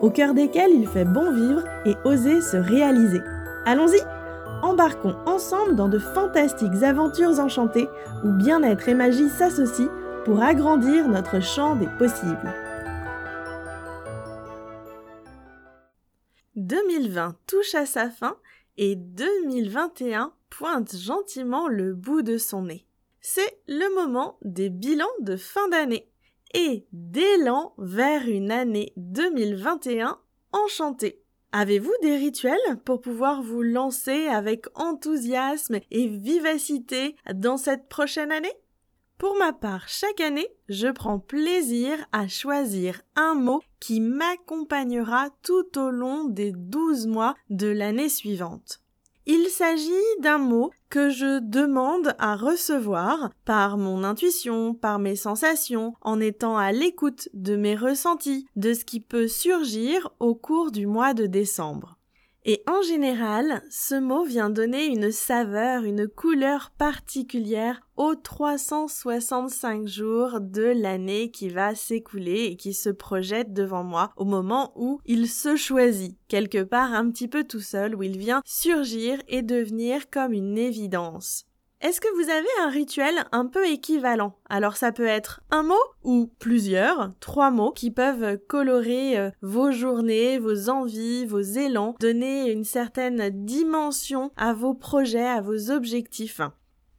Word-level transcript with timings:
au 0.00 0.10
cœur 0.10 0.34
desquels 0.34 0.72
il 0.72 0.86
fait 0.86 1.04
bon 1.04 1.32
vivre 1.32 1.62
et 1.84 1.94
oser 2.04 2.40
se 2.40 2.56
réaliser. 2.56 3.20
Allons-y 3.64 4.00
Embarquons 4.62 5.16
ensemble 5.26 5.76
dans 5.76 5.88
de 5.88 5.98
fantastiques 5.98 6.82
aventures 6.82 7.38
enchantées 7.38 7.88
où 8.24 8.32
bien-être 8.32 8.88
et 8.88 8.94
magie 8.94 9.28
s'associent 9.28 9.90
pour 10.24 10.42
agrandir 10.42 11.08
notre 11.08 11.40
champ 11.40 11.76
des 11.76 11.88
possibles. 11.98 12.54
2020 16.56 17.36
touche 17.46 17.74
à 17.74 17.84
sa 17.84 18.08
fin 18.08 18.36
et 18.78 18.96
2021 18.96 20.32
pointe 20.48 20.96
gentiment 20.96 21.68
le 21.68 21.94
bout 21.94 22.22
de 22.22 22.38
son 22.38 22.62
nez. 22.62 22.86
C'est 23.20 23.58
le 23.68 23.94
moment 23.94 24.38
des 24.42 24.70
bilans 24.70 25.06
de 25.20 25.36
fin 25.36 25.68
d'année 25.68 26.08
et 26.54 26.86
d'élan 26.92 27.74
vers 27.78 28.28
une 28.28 28.50
année 28.50 28.92
2021 28.96 30.18
enchantée. 30.52 31.22
Avez-vous 31.52 31.92
des 32.02 32.16
rituels 32.16 32.58
pour 32.84 33.00
pouvoir 33.00 33.42
vous 33.42 33.62
lancer 33.62 34.26
avec 34.26 34.66
enthousiasme 34.74 35.78
et 35.90 36.06
vivacité 36.08 37.16
dans 37.34 37.56
cette 37.56 37.88
prochaine 37.88 38.32
année? 38.32 38.52
Pour 39.18 39.36
ma 39.38 39.54
part, 39.54 39.88
chaque 39.88 40.20
année, 40.20 40.48
je 40.68 40.88
prends 40.88 41.18
plaisir 41.18 41.96
à 42.12 42.28
choisir 42.28 43.00
un 43.14 43.34
mot 43.34 43.62
qui 43.80 44.00
m'accompagnera 44.00 45.30
tout 45.42 45.78
au 45.78 45.90
long 45.90 46.24
des 46.24 46.52
12 46.52 47.06
mois 47.06 47.34
de 47.48 47.68
l'année 47.68 48.10
suivante. 48.10 48.82
Il 49.28 49.48
s'agit 49.48 49.90
d'un 50.20 50.38
mot 50.38 50.70
que 50.88 51.10
je 51.10 51.40
demande 51.40 52.14
à 52.20 52.36
recevoir 52.36 53.30
par 53.44 53.76
mon 53.76 54.04
intuition, 54.04 54.72
par 54.72 55.00
mes 55.00 55.16
sensations, 55.16 55.94
en 56.00 56.20
étant 56.20 56.56
à 56.56 56.70
l'écoute 56.70 57.28
de 57.34 57.56
mes 57.56 57.74
ressentis, 57.74 58.46
de 58.54 58.72
ce 58.72 58.84
qui 58.84 59.00
peut 59.00 59.26
surgir 59.26 60.10
au 60.20 60.36
cours 60.36 60.70
du 60.70 60.86
mois 60.86 61.12
de 61.12 61.26
décembre. 61.26 61.95
Et 62.48 62.62
en 62.68 62.80
général, 62.80 63.60
ce 63.70 63.96
mot 63.96 64.24
vient 64.24 64.50
donner 64.50 64.86
une 64.86 65.10
saveur, 65.10 65.82
une 65.82 66.06
couleur 66.06 66.70
particulière 66.78 67.80
aux 67.96 68.14
365 68.14 69.88
jours 69.88 70.40
de 70.40 70.62
l'année 70.62 71.32
qui 71.32 71.48
va 71.48 71.74
s'écouler 71.74 72.44
et 72.44 72.56
qui 72.56 72.72
se 72.72 72.88
projette 72.88 73.52
devant 73.52 73.82
moi 73.82 74.12
au 74.16 74.24
moment 74.24 74.72
où 74.76 75.00
il 75.06 75.28
se 75.28 75.56
choisit, 75.56 76.16
quelque 76.28 76.62
part 76.62 76.94
un 76.94 77.10
petit 77.10 77.26
peu 77.26 77.42
tout 77.42 77.58
seul, 77.58 77.96
où 77.96 78.04
il 78.04 78.16
vient 78.16 78.42
surgir 78.44 79.20
et 79.26 79.42
devenir 79.42 80.08
comme 80.08 80.32
une 80.32 80.56
évidence. 80.56 81.46
Est-ce 81.82 82.00
que 82.00 82.14
vous 82.16 82.30
avez 82.30 82.48
un 82.64 82.70
rituel 82.70 83.26
un 83.32 83.44
peu 83.44 83.66
équivalent? 83.66 84.38
Alors 84.48 84.78
ça 84.78 84.92
peut 84.92 85.06
être 85.06 85.42
un 85.50 85.62
mot 85.62 85.74
ou 86.04 86.30
plusieurs, 86.38 87.10
trois 87.20 87.50
mots 87.50 87.70
qui 87.70 87.90
peuvent 87.90 88.38
colorer 88.48 89.18
euh, 89.18 89.30
vos 89.42 89.70
journées, 89.70 90.38
vos 90.38 90.70
envies, 90.70 91.26
vos 91.26 91.40
élans, 91.40 91.94
donner 92.00 92.50
une 92.50 92.64
certaine 92.64 93.28
dimension 93.44 94.30
à 94.38 94.54
vos 94.54 94.72
projets, 94.72 95.26
à 95.26 95.42
vos 95.42 95.70
objectifs. 95.70 96.40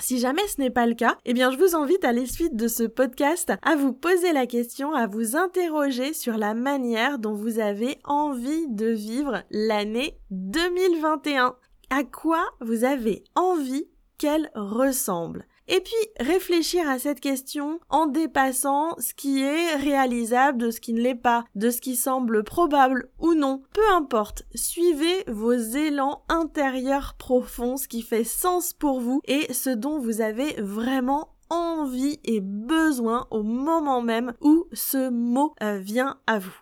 Si 0.00 0.18
jamais 0.18 0.46
ce 0.46 0.60
n'est 0.60 0.70
pas 0.70 0.86
le 0.86 0.94
cas, 0.94 1.16
eh 1.24 1.32
bien 1.32 1.50
je 1.50 1.56
vous 1.56 1.74
invite 1.74 2.04
à 2.04 2.12
la 2.12 2.26
suite 2.26 2.54
de 2.54 2.68
ce 2.68 2.84
podcast 2.84 3.52
à 3.62 3.74
vous 3.74 3.94
poser 3.94 4.34
la 4.34 4.46
question, 4.46 4.92
à 4.92 5.06
vous 5.06 5.34
interroger 5.34 6.12
sur 6.12 6.36
la 6.36 6.52
manière 6.52 7.18
dont 7.18 7.34
vous 7.34 7.58
avez 7.58 7.98
envie 8.04 8.68
de 8.68 8.88
vivre 8.88 9.42
l'année 9.50 10.18
2021. 10.30 11.56
À 11.90 12.04
quoi 12.04 12.44
vous 12.60 12.84
avez 12.84 13.24
envie 13.34 13.88
qu'elle 14.18 14.50
ressemble. 14.54 15.46
Et 15.70 15.80
puis 15.80 15.94
réfléchir 16.18 16.88
à 16.88 16.98
cette 16.98 17.20
question 17.20 17.78
en 17.90 18.06
dépassant 18.06 18.96
ce 18.98 19.12
qui 19.12 19.42
est 19.42 19.76
réalisable 19.76 20.58
de 20.58 20.70
ce 20.70 20.80
qui 20.80 20.94
ne 20.94 21.00
l'est 21.02 21.14
pas, 21.14 21.44
de 21.54 21.70
ce 21.70 21.80
qui 21.82 21.94
semble 21.94 22.42
probable 22.42 23.10
ou 23.18 23.34
non. 23.34 23.62
Peu 23.74 23.86
importe, 23.92 24.44
suivez 24.54 25.24
vos 25.28 25.52
élans 25.52 26.24
intérieurs 26.30 27.14
profonds, 27.18 27.76
ce 27.76 27.86
qui 27.86 28.00
fait 28.00 28.24
sens 28.24 28.72
pour 28.72 29.00
vous 29.00 29.20
et 29.26 29.52
ce 29.52 29.70
dont 29.70 29.98
vous 29.98 30.22
avez 30.22 30.54
vraiment 30.58 31.34
envie 31.50 32.18
et 32.24 32.40
besoin 32.40 33.26
au 33.30 33.42
moment 33.42 34.00
même 34.00 34.34
où 34.40 34.66
ce 34.72 35.10
mot 35.10 35.54
euh, 35.62 35.78
vient 35.78 36.18
à 36.26 36.38
vous. 36.38 36.56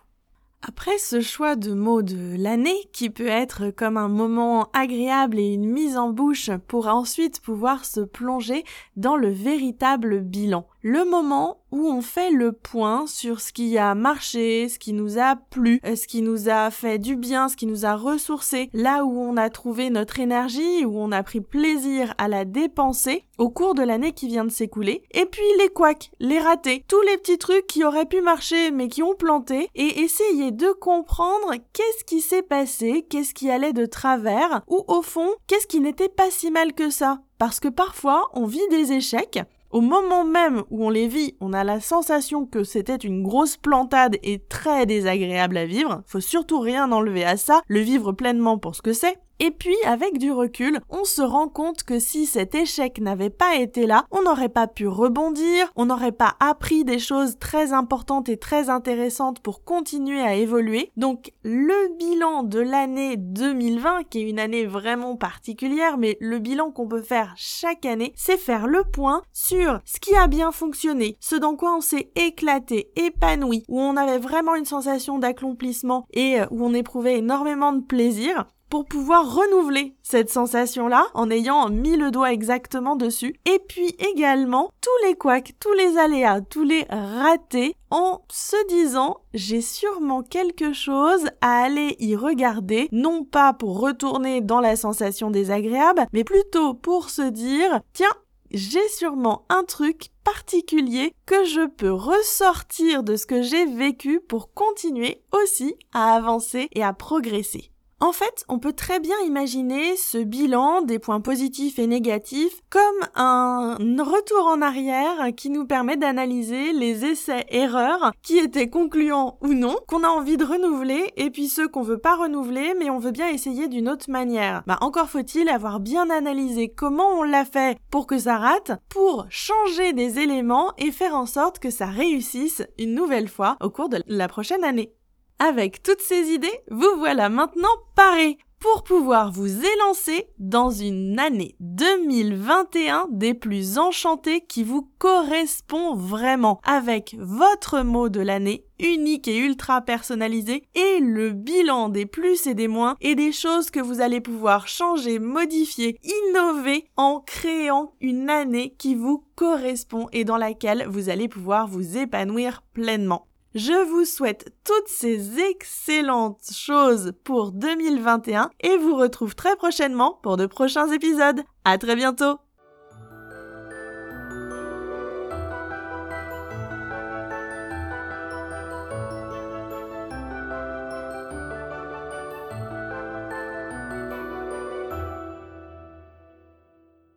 Après 0.69 0.97
ce 0.97 1.21
choix 1.21 1.55
de 1.55 1.71
mots 1.71 2.01
de 2.01 2.35
l'année, 2.37 2.89
qui 2.91 3.09
peut 3.09 3.27
être 3.27 3.69
comme 3.69 3.95
un 3.95 4.09
moment 4.09 4.69
agréable 4.73 5.39
et 5.39 5.53
une 5.53 5.71
mise 5.71 5.95
en 5.95 6.09
bouche 6.09 6.49
pour 6.67 6.87
ensuite 6.87 7.39
pouvoir 7.39 7.85
se 7.85 8.01
plonger 8.01 8.65
dans 8.97 9.15
le 9.15 9.29
véritable 9.29 10.19
bilan, 10.19 10.67
le 10.87 11.03
moment 11.03 11.57
où 11.73 11.89
on 11.89 12.01
fait 12.01 12.31
le 12.31 12.53
point 12.53 13.07
sur 13.07 13.41
ce 13.41 13.51
qui 13.51 13.77
a 13.77 13.93
marché, 13.93 14.69
ce 14.69 14.79
qui 14.79 14.93
nous 14.93 15.19
a 15.19 15.35
plu, 15.35 15.81
euh, 15.85 15.97
ce 15.97 16.07
qui 16.07 16.21
nous 16.21 16.47
a 16.47 16.71
fait 16.71 16.97
du 16.97 17.17
bien, 17.17 17.49
ce 17.49 17.57
qui 17.57 17.65
nous 17.65 17.85
a 17.85 17.97
ressourcé, 17.97 18.69
là 18.71 19.03
où 19.03 19.19
on 19.19 19.35
a 19.35 19.49
trouvé 19.49 19.89
notre 19.89 20.21
énergie, 20.21 20.85
où 20.85 20.97
on 20.97 21.11
a 21.11 21.23
pris 21.23 21.41
plaisir 21.41 22.13
à 22.17 22.29
la 22.29 22.45
dépenser 22.45 23.25
au 23.37 23.49
cours 23.49 23.75
de 23.75 23.83
l'année 23.83 24.13
qui 24.13 24.29
vient 24.29 24.45
de 24.45 24.49
s'écouler, 24.49 25.03
et 25.11 25.25
puis 25.25 25.43
les 25.59 25.67
couacs, 25.67 26.09
les 26.21 26.39
ratés, 26.39 26.85
tous 26.87 27.01
les 27.01 27.17
petits 27.17 27.37
trucs 27.37 27.67
qui 27.67 27.83
auraient 27.83 28.05
pu 28.05 28.21
marcher 28.21 28.71
mais 28.71 28.87
qui 28.87 29.03
ont 29.03 29.15
planté, 29.15 29.69
et 29.75 29.99
essayer 29.99 30.51
de 30.51 30.71
comprendre 30.71 31.53
qu'est-ce 31.73 32.05
qui 32.05 32.21
s'est 32.21 32.43
passé, 32.43 33.05
qu'est-ce 33.09 33.33
qui 33.33 33.51
allait 33.51 33.73
de 33.73 33.85
travers, 33.85 34.61
ou 34.69 34.85
au 34.87 35.01
fond, 35.01 35.31
qu'est-ce 35.47 35.67
qui 35.67 35.81
n'était 35.81 36.07
pas 36.07 36.31
si 36.31 36.49
mal 36.49 36.71
que 36.71 36.89
ça. 36.89 37.19
Parce 37.39 37.59
que 37.59 37.67
parfois, 37.67 38.29
on 38.33 38.45
vit 38.45 38.67
des 38.71 38.93
échecs, 38.93 39.39
au 39.69 39.81
moment 39.81 40.23
même 40.23 40.63
où 40.69 40.85
on 40.85 40.89
les 40.89 41.07
vit, 41.07 41.35
on 41.41 41.53
a 41.53 41.63
la 41.63 41.79
sensation 41.79 42.45
que 42.45 42.63
c'était 42.63 42.95
une 42.95 43.23
grosse 43.23 43.57
plantade 43.57 44.17
et 44.23 44.39
très 44.39 44.85
désagréable 44.85 45.57
à 45.57 45.65
vivre. 45.65 46.03
Faut 46.05 46.21
surtout 46.21 46.59
rien 46.59 46.91
enlever 46.91 47.25
à 47.25 47.37
ça, 47.37 47.61
le 47.67 47.79
vivre 47.79 48.11
pleinement 48.11 48.57
pour 48.57 48.75
ce 48.75 48.81
que 48.81 48.93
c'est. 48.93 49.17
Et 49.39 49.51
puis, 49.51 49.75
avec 49.85 50.17
du 50.17 50.31
recul, 50.31 50.79
on 50.89 51.03
se 51.03 51.21
rend 51.21 51.47
compte 51.47 51.83
que 51.83 51.99
si 51.99 52.25
cet 52.25 52.55
échec 52.55 52.99
n'avait 52.99 53.29
pas 53.29 53.55
été 53.55 53.85
là, 53.85 54.05
on 54.09 54.23
n'aurait 54.23 54.49
pas 54.49 54.67
pu 54.67 54.87
rebondir, 54.87 55.71
on 55.75 55.85
n'aurait 55.85 56.11
pas 56.11 56.33
appris 56.39 56.83
des 56.83 56.97
choses 56.97 57.37
très 57.37 57.71
importantes 57.71 58.29
et 58.29 58.37
très 58.37 58.69
intéressantes 58.69 59.39
pour 59.39 59.63
continuer 59.63 60.21
à 60.21 60.35
évoluer. 60.35 60.91
Donc, 60.97 61.33
le 61.43 61.95
bilan 61.97 62.43
de 62.43 62.59
l'année 62.59 63.15
2020, 63.15 64.05
qui 64.09 64.19
est 64.19 64.29
une 64.29 64.39
année 64.39 64.65
vraiment 64.65 65.15
particulière, 65.15 65.97
mais 65.97 66.17
le 66.19 66.39
bilan 66.39 66.71
qu'on 66.71 66.87
peut 66.87 67.03
faire 67.03 67.33
chaque 67.37 67.85
année, 67.85 68.13
c'est 68.15 68.37
faire 68.37 68.65
le 68.65 68.83
point 68.83 69.21
sur 69.33 69.79
ce 69.85 69.99
qui 69.99 70.15
a 70.15 70.27
bien 70.27 70.51
fonctionné, 70.51 71.17
ce 71.19 71.35
dans 71.35 71.55
quoi 71.55 71.75
on 71.75 71.81
s'est 71.81 72.11
éclaté, 72.15 72.89
épanoui, 72.95 73.63
où 73.67 73.79
on 73.79 73.97
avait 73.97 74.17
vraiment 74.17 74.55
une 74.55 74.65
sensation 74.65 75.19
d'accomplissement 75.19 76.07
et 76.11 76.39
euh, 76.39 76.45
où 76.49 76.65
on 76.65 76.73
éprouvait 76.73 77.19
énormément 77.19 77.73
de 77.73 77.83
plaisir, 77.83 78.45
pour 78.69 78.85
pouvoir 78.85 79.35
renouveler 79.35 79.95
cette 80.03 80.29
sensation-là 80.29 81.07
en 81.13 81.29
ayant 81.29 81.69
mis 81.69 81.97
le 81.97 82.11
doigt 82.11 82.33
exactement 82.33 82.95
dessus. 82.95 83.35
Et 83.45 83.59
puis 83.67 83.95
également 83.99 84.71
tous 84.81 85.07
les 85.07 85.15
couacs, 85.15 85.53
tous 85.59 85.73
les 85.73 85.97
aléas, 85.97 86.41
tous 86.41 86.63
les 86.63 86.85
ratés 86.89 87.75
en 87.89 88.21
se 88.29 88.67
disant 88.67 89.17
j'ai 89.33 89.61
sûrement 89.61 90.23
quelque 90.23 90.73
chose 90.73 91.25
à 91.41 91.63
aller 91.63 91.95
y 91.99 92.15
regarder, 92.15 92.87
non 92.91 93.23
pas 93.23 93.53
pour 93.53 93.79
retourner 93.79 94.41
dans 94.41 94.59
la 94.59 94.75
sensation 94.75 95.31
désagréable, 95.31 96.05
mais 96.13 96.23
plutôt 96.23 96.73
pour 96.73 97.09
se 97.09 97.21
dire 97.21 97.79
tiens, 97.93 98.13
j'ai 98.51 98.87
sûrement 98.89 99.45
un 99.49 99.63
truc 99.63 100.09
particulier 100.23 101.13
que 101.25 101.45
je 101.45 101.67
peux 101.67 101.91
ressortir 101.91 103.03
de 103.03 103.15
ce 103.15 103.25
que 103.25 103.41
j'ai 103.41 103.65
vécu 103.65 104.19
pour 104.19 104.53
continuer 104.53 105.21
aussi 105.31 105.75
à 105.93 106.13
avancer 106.13 106.69
et 106.73 106.83
à 106.83 106.93
progresser. 106.93 107.71
En 107.99 108.11
fait, 108.11 108.45
on 108.47 108.59
peut 108.59 108.73
très 108.73 108.99
bien 108.99 109.15
imaginer 109.25 109.97
ce 109.97 110.19
bilan 110.19 110.83
des 110.83 110.99
points 110.99 111.19
positifs 111.19 111.79
et 111.79 111.87
négatifs 111.87 112.61
comme 112.69 112.81
un 113.15 113.75
retour 113.77 114.45
en 114.45 114.61
arrière 114.61 115.29
qui 115.35 115.49
nous 115.49 115.65
permet 115.65 115.97
d'analyser 115.97 116.73
les 116.73 117.05
essais-erreurs 117.05 118.11
qui 118.21 118.37
étaient 118.37 118.69
concluants 118.69 119.39
ou 119.41 119.55
non, 119.55 119.77
qu'on 119.87 120.03
a 120.03 120.09
envie 120.09 120.37
de 120.37 120.45
renouveler, 120.45 121.11
et 121.17 121.31
puis 121.31 121.47
ceux 121.47 121.67
qu'on 121.67 121.81
veut 121.81 121.97
pas 121.97 122.15
renouveler, 122.15 122.75
mais 122.77 122.91
on 122.91 122.99
veut 122.99 123.11
bien 123.11 123.29
essayer 123.29 123.67
d'une 123.67 123.89
autre 123.89 124.11
manière. 124.11 124.61
Bah, 124.67 124.77
encore 124.81 125.09
faut-il 125.09 125.49
avoir 125.49 125.79
bien 125.79 126.11
analysé 126.11 126.69
comment 126.69 127.09
on 127.17 127.23
l'a 127.23 127.45
fait 127.45 127.79
pour 127.89 128.05
que 128.05 128.19
ça 128.19 128.37
rate, 128.37 128.73
pour 128.89 129.25
changer 129.29 129.93
des 129.93 130.19
éléments 130.19 130.71
et 130.77 130.91
faire 130.91 131.15
en 131.15 131.25
sorte 131.25 131.57
que 131.57 131.71
ça 131.71 131.87
réussisse 131.87 132.61
une 132.77 132.93
nouvelle 132.93 133.27
fois 133.27 133.57
au 133.59 133.71
cours 133.71 133.89
de 133.89 134.03
la 134.05 134.27
prochaine 134.27 134.63
année. 134.63 134.93
Avec 135.39 135.83
toutes 135.83 136.01
ces 136.01 136.31
idées, 136.31 136.59
vous 136.71 136.97
voilà 136.97 137.29
maintenant 137.29 137.67
parés 137.95 138.37
pour 138.59 138.83
pouvoir 138.83 139.31
vous 139.31 139.47
élancer 139.47 140.27
dans 140.39 140.71
une 140.71 141.19
année 141.19 141.55
2021 141.59 143.07
des 143.11 143.35
plus 143.35 143.77
enchantées 143.77 144.41
qui 144.41 144.63
vous 144.63 144.89
correspond 144.97 145.95
vraiment 145.95 146.59
avec 146.63 147.15
votre 147.19 147.81
mot 147.81 148.09
de 148.09 148.19
l'année 148.19 148.65
unique 148.79 149.27
et 149.27 149.37
ultra 149.37 149.81
personnalisé 149.81 150.63
et 150.73 150.99
le 150.99 151.31
bilan 151.31 151.89
des 151.89 152.07
plus 152.07 152.47
et 152.47 152.55
des 152.55 152.67
moins 152.67 152.95
et 152.99 153.13
des 153.13 153.31
choses 153.31 153.69
que 153.69 153.79
vous 153.79 154.01
allez 154.01 154.21
pouvoir 154.21 154.67
changer, 154.67 155.19
modifier, 155.19 155.99
innover 156.03 156.85
en 156.95 157.19
créant 157.19 157.93
une 158.01 158.29
année 158.29 158.73
qui 158.77 158.95
vous 158.95 159.23
correspond 159.35 160.07
et 160.13 160.23
dans 160.23 160.37
laquelle 160.37 160.87
vous 160.87 161.09
allez 161.09 161.27
pouvoir 161.27 161.67
vous 161.67 161.97
épanouir 161.97 162.63
pleinement. 162.73 163.26
Je 163.57 163.89
vous 163.89 164.05
souhaite 164.05 164.53
toutes 164.63 164.87
ces 164.87 165.39
excellentes 165.39 166.51
choses 166.53 167.13
pour 167.23 167.51
2021 167.51 168.51
et 168.59 168.77
vous 168.77 168.95
retrouve 168.95 169.33
très 169.33 169.55
prochainement 169.55 170.19
pour 170.21 170.37
de 170.37 170.45
prochains 170.45 170.91
épisodes. 170.91 171.41
À 171.65 171.79
très 171.79 171.95
bientôt! 171.95 172.37